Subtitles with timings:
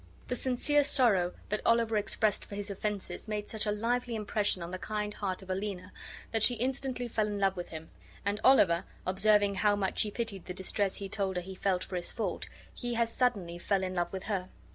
[0.29, 4.71] The sincere sorrow that Oliver expressed for his offenses made such a lively impression on
[4.71, 5.91] the kind heart of Aliena
[6.31, 7.91] that she instantly fell in love with him;
[8.25, 11.97] and Oliver observing how much she pitied the distress he told her he felt for
[11.97, 14.49] his fault, he as suddenly fell in love with her.